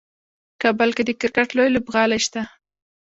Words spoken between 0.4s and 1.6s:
کابل کې د کرکټ